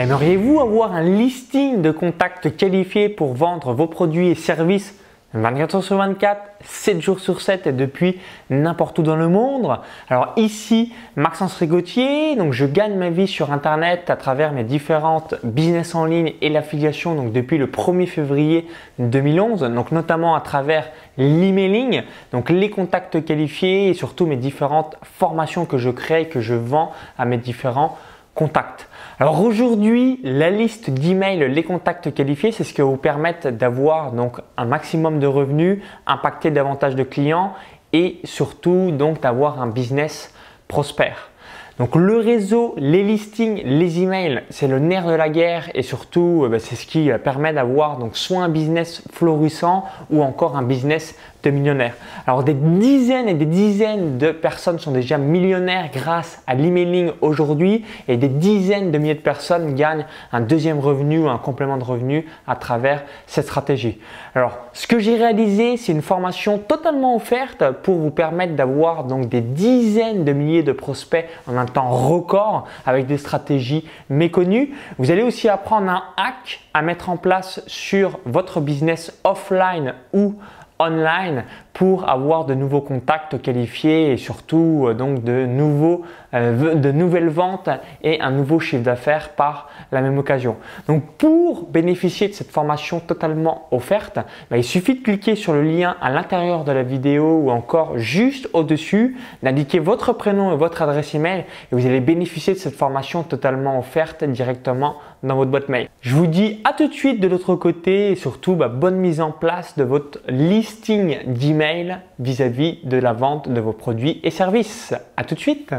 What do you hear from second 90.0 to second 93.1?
même occasion. Donc pour bénéficier de cette formation